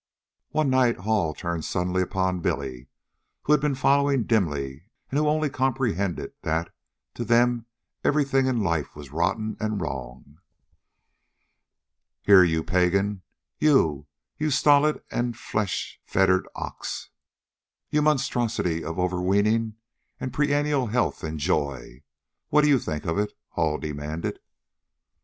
One 0.49 0.71
night 0.71 0.97
Hall 1.01 1.35
turned 1.35 1.63
suddenly 1.63 2.01
upon 2.01 2.39
Billy, 2.39 2.87
who 3.43 3.51
had 3.53 3.61
been 3.61 3.75
following 3.75 4.23
dimly 4.23 4.85
and 5.11 5.19
who 5.19 5.27
only 5.27 5.47
comprehended 5.47 6.33
that 6.41 6.73
to 7.13 7.23
them 7.23 7.67
everything 8.03 8.47
in 8.47 8.63
life 8.63 8.95
was 8.95 9.11
rotten 9.11 9.57
and 9.59 9.79
wrong. 9.79 10.39
"Here, 12.23 12.43
you 12.43 12.63
pagan, 12.63 13.21
you, 13.59 14.07
you 14.39 14.49
stolid 14.49 15.03
and 15.11 15.37
flesh 15.37 16.01
fettered 16.03 16.47
ox, 16.55 17.11
you 17.91 18.01
monstrosity 18.01 18.83
of 18.83 18.97
over 18.97 19.21
weening 19.21 19.75
and 20.19 20.33
perennial 20.33 20.87
health 20.87 21.23
and 21.23 21.37
joy, 21.37 22.01
what 22.49 22.63
do 22.63 22.69
you 22.69 22.79
think 22.79 23.05
of 23.05 23.19
it?" 23.19 23.33
Hall 23.49 23.77
demanded. 23.77 24.39